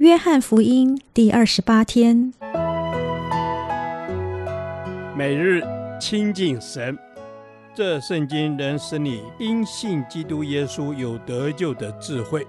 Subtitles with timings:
[0.00, 2.32] 约翰福音第二十八天，
[5.14, 5.62] 每日
[6.00, 6.98] 亲近神，
[7.74, 12.46] 这圣经能使你因信基督耶稣有得救的智慧。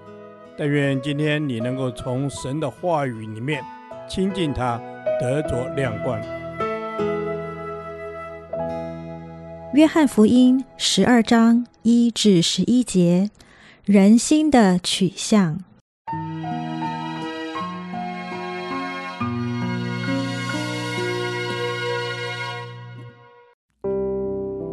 [0.56, 3.62] 但愿今天你能够从神的话语里面
[4.08, 4.80] 亲近他，
[5.20, 6.18] 得着亮光。
[9.74, 13.28] 约翰福音十二章一至十一节，
[13.84, 15.62] 人心的取向。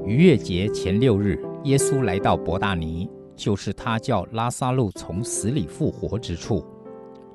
[0.10, 6.66] 逾越节前六日，耶稣来到伯大尼，就是他叫拉撒路从死里复活之处。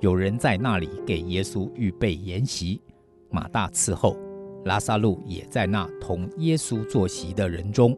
[0.01, 2.83] 有人在那里给耶稣预备筵席，
[3.31, 4.17] 马大伺候，
[4.65, 7.97] 拉撒路也在那同耶稣坐席的人中。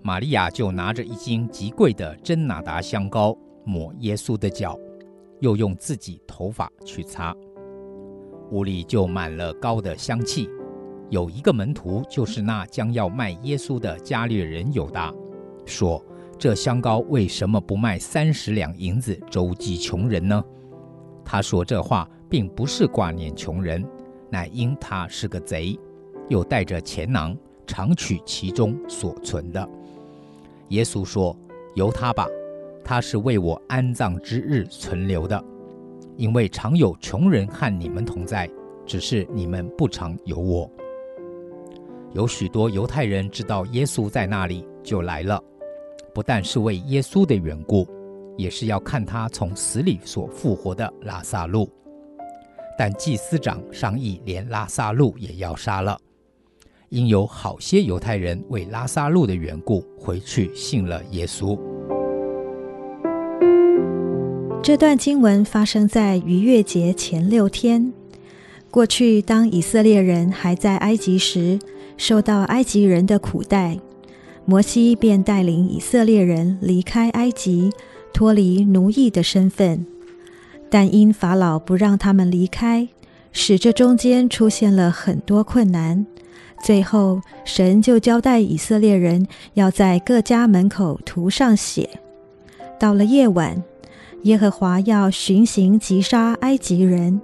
[0.00, 4.78] 玛利亚就拿着一斤极贵的真哪哒香膏抹耶稣的脚，
[5.40, 7.34] 又用自己头发去擦，
[8.52, 10.48] 屋里就满了膏的香气。
[11.10, 15.12] 有一个门徒，就是那将要卖耶稣的加略人犹大，
[15.64, 16.04] 说
[16.38, 20.44] ：“这香膏为什么不卖三十两银子周济穷人呢？”
[21.24, 23.82] 他说这话并不是挂念穷人，
[24.30, 25.78] 乃因他是个贼，
[26.28, 27.36] 又带着钱囊，
[27.66, 29.66] 常取其中所存的。
[30.68, 31.34] 耶稣说
[31.74, 32.26] ：“由他吧，
[32.84, 35.42] 他是为我安葬之日存留的，
[36.16, 38.46] 因为常有穷人和你们同在，
[38.84, 40.70] 只是你们不常有我。”
[42.14, 45.42] 有许多犹太人知道耶稣在那里，就来了，
[46.14, 47.86] 不但是为耶稣的缘故，
[48.36, 51.70] 也是要看他从死里所复活的拉撒路。
[52.78, 55.98] 但祭司长商议，连拉撒路也要杀了，
[56.88, 61.58] 因有好些犹太人为拉撒路的缘故回去信了耶稣。
[64.62, 67.92] 这段经文发生在逾越节前六天。
[68.70, 71.58] 过去，当以色列人还在埃及时，
[71.98, 73.78] 受到埃及人的苦待，
[74.46, 77.70] 摩西便带领以色列人离开埃及，
[78.14, 79.84] 脱离奴役的身份。
[80.70, 82.88] 但因法老不让他们离开，
[83.32, 86.06] 使这中间出现了很多困难。
[86.62, 91.88] 最后，神就交代以色列人要在各家门口涂上血。
[92.78, 93.62] 到了夜晚，
[94.22, 97.20] 耶和华要巡行击杀埃及人。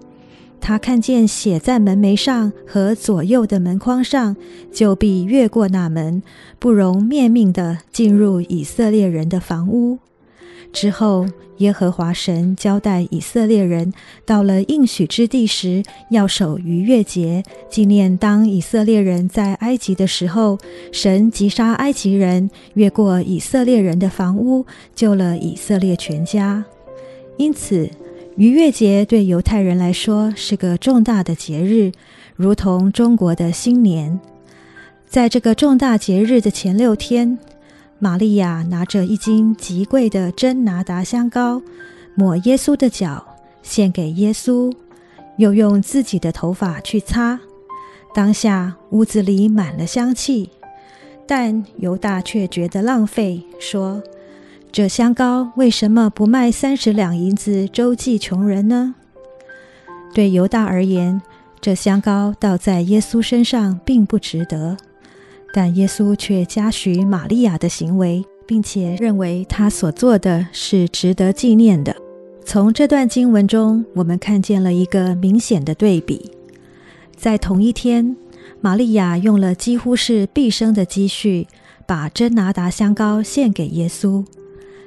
[0.66, 4.34] 他看见写在门楣上和左右的门框上，
[4.72, 6.22] 就必越过那门，
[6.58, 9.98] 不容灭命地进入以色列人的房屋。
[10.72, 11.26] 之后，
[11.58, 13.92] 耶和华神交代以色列人，
[14.24, 20.56] 到了应许之地时，要守逾越节，纪念当以色列人在埃及的时候，
[20.90, 24.64] 神击杀埃及人，越过以色列人的房屋，
[24.94, 26.64] 救了以色列全家。
[27.36, 27.90] 因此，
[28.36, 31.92] 逾越节对犹太人来说是个重大的节日，
[32.34, 34.18] 如同中国的新年。
[35.06, 37.38] 在这个重大节日的前六天，
[38.00, 41.62] 玛利亚拿着一斤极贵的真拿达香膏，
[42.16, 43.24] 抹耶稣的脚，
[43.62, 44.74] 献给耶稣，
[45.36, 47.38] 又用自己的头发去擦。
[48.12, 50.50] 当下屋子里满了香气，
[51.24, 54.02] 但犹大却觉得浪费，说。
[54.74, 58.96] 这香膏为什么不卖三十两银子周济穷人呢？
[60.12, 61.22] 对犹大而言，
[61.60, 64.76] 这香膏倒在耶稣身上并不值得，
[65.52, 71.94] 但耶稣却嘉许玛利亚的行为，并且认为他所做的是值得纪念的。
[72.44, 76.32] 从这段经文中，我们看见了一个明显的对比：
[77.16, 78.16] 在同一天，
[78.60, 81.46] 玛利亚用了几乎是毕生的积蓄，
[81.86, 84.24] 把真拿达香膏献给耶稣。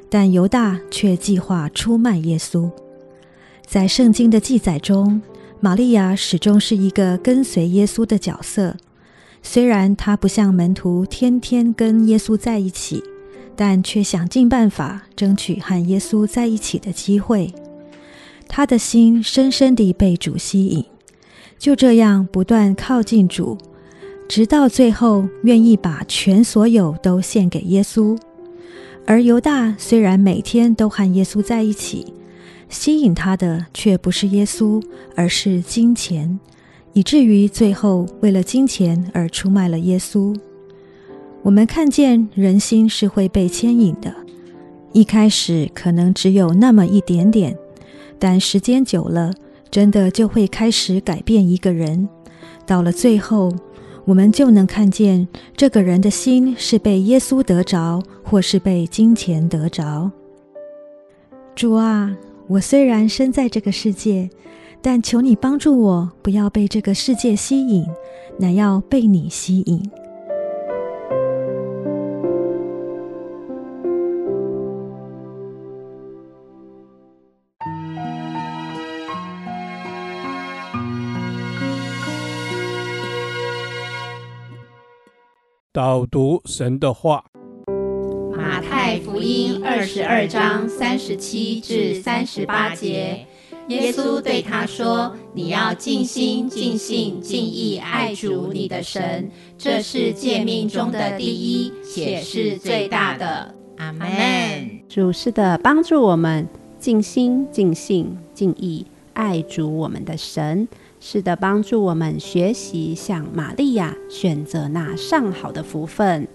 [0.09, 2.69] 但犹大却计划出卖耶稣。
[3.65, 5.21] 在圣经的记载中，
[5.59, 8.77] 玛利亚始终是一个跟随耶稣的角色。
[9.43, 13.03] 虽然她不像门徒天天跟耶稣在一起，
[13.55, 17.53] 但却想尽办法争取和耶稣在一起的机会。
[18.47, 20.85] 她的心深深地被主吸引，
[21.59, 23.57] 就这样不断靠近主，
[24.29, 28.17] 直到最后愿意把全所有都献给耶稣。
[29.09, 32.13] 而犹大虽然每天都和耶稣在一起，
[32.67, 34.83] 吸引他的却不是耶稣，
[35.15, 36.37] 而是金钱，
[36.91, 40.37] 以至于最后为了金钱而出卖了耶稣。
[41.41, 44.13] 我们看见人心是会被牵引的，
[44.91, 47.57] 一开始可能只有那么一点点，
[48.19, 49.33] 但时间久了，
[49.71, 52.09] 真的就会开始改变一个人。
[52.65, 53.55] 到了最后，
[54.07, 55.27] 我们就能看见
[55.57, 60.09] 这个人的心是被耶稣得着，或是被金钱得着。
[61.53, 62.15] 主啊，
[62.47, 64.29] 我虽然身在这个世界，
[64.81, 67.85] 但求你帮助我，不要被这个世界吸引，
[68.39, 69.91] 乃要被你吸引。
[85.77, 87.23] 导读神的话。
[88.35, 93.27] 马太福音二十二章三十七至三十八节，
[93.67, 104.07] 耶稣对他说：“你要尽心、尽性、尽意爱主你的神，这是诫命中的第一，且是最大的。”阿门。
[104.89, 106.47] 主是的，帮助我们
[106.79, 108.83] 尽心、尽性、尽意
[109.13, 110.67] 爱主我们的神。
[111.09, 116.27] 是的，帮助我们学习像玛利亚选择那上好的福分。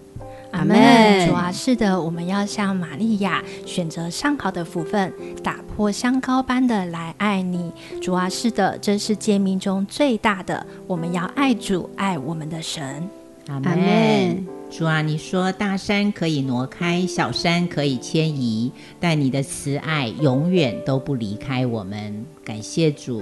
[0.50, 1.28] 阿门。
[1.28, 7.70] 主啊，是的，我们要像玛利亚选择上好的福分，打破香膏般的来爱你。
[8.00, 10.66] 主啊，是的，这是诫命中最大的。
[10.86, 13.06] 我们要爱主，爱我们的神。
[13.48, 14.46] 阿门。
[14.70, 22.24] 主啊，你说大山可以挪开，小山可以迁移，但你的慈爱永远都不离开我们。
[22.42, 23.20] 感谢主。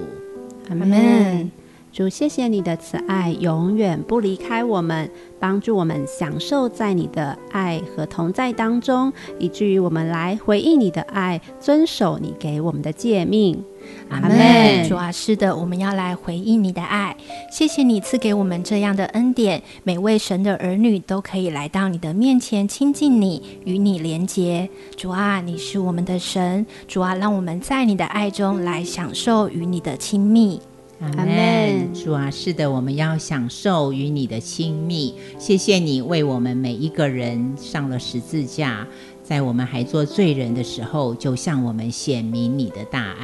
[0.70, 1.50] 阿门，
[1.92, 13.64] 主，谢谢你的慈爱，永远不离开我们，帮助我们享受在你的爱和同在当中，以至于我们来回应你的爱，遵守你给我们的诫命。
[14.08, 14.88] 阿门。
[14.88, 17.16] 主啊，是的，我们要来回应你的爱。
[17.50, 24.68] 谢谢你赐给我们这样的恩典，每位神的儿女都可以来到你的面前亲近你，与你连结。
[24.96, 26.66] 主啊，你是我们的神。
[26.88, 30.60] 主啊，让我们在你的爱中来享受与你的亲密。
[31.00, 31.94] 阿门。
[31.94, 35.14] 主啊，是的，我们要享受与你的亲密。
[35.38, 38.86] 谢谢你为我们每一个人上了十字架，
[39.22, 43.19] 在我们还做罪人的时候，就向我们显明你的大爱。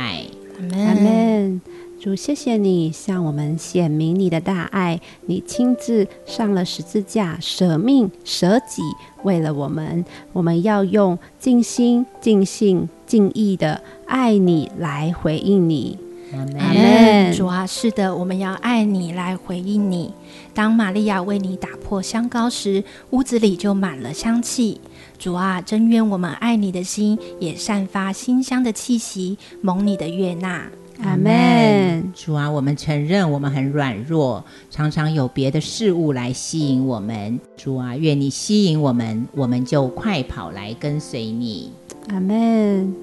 [0.73, 1.61] 阿门，
[2.01, 8.83] 主，谢谢你向我们显明你的大爱，你亲自上了十字架，舍命舍己，
[9.23, 15.99] 为了我们，我们要用尽心、尽性、尽意的爱你来回应你。
[16.33, 17.33] 阿门。
[17.33, 20.13] 主啊，是的，我们要爱你来回应你。
[20.55, 24.81] 当玛利亚为你打破香膏时，屋子里就满了香气。
[25.19, 30.67] 主啊，真愿我们爱你的心也散发馨香的气息，蒙你的悦纳。
[31.03, 32.13] 阿门。
[32.15, 37.39] 主啊，我们承认我们很软弱，常常有别的事物来吸引我们。
[37.57, 41.71] 主啊，愿你吸引我们，我们就快跑来跟随你。
[42.09, 42.95] 阿门。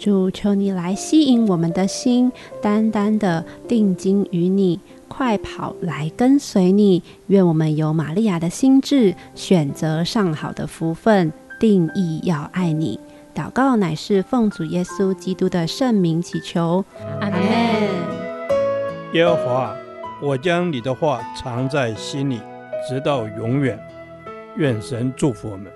[0.00, 2.32] 主，求你来吸引我们的心，
[2.62, 7.02] 单单的定睛于你，快跑来跟随你。
[7.26, 11.30] 愿我们有玛利亚的心智，选择上好的福分。
[11.60, 12.98] 定义要爱你，
[13.34, 16.82] 祷告乃是奉主耶稣基督的圣名祈求，
[17.20, 17.38] 阿门。
[19.12, 19.76] 耶和华，
[20.22, 22.40] 我将你的话藏在心里，
[22.88, 23.78] 直到永远。
[24.56, 25.70] 愿神祝福我们。